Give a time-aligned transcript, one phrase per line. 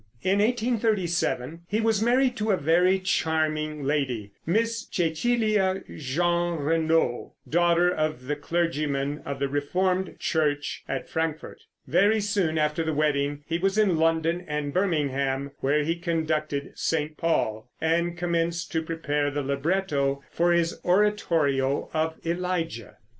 [0.23, 8.27] In 1837 he was married to a very charming lady Miss Cecilia Jeanrenaud, daughter of
[8.27, 11.61] a clergyman of the Reformed Church at Frankfort.
[11.85, 17.15] Very soon after the wedding he was in London and Birmingham, where he conducted "St.
[17.15, 22.95] Paul" and commenced to prepare the libretto for his oratorio of "Elijah."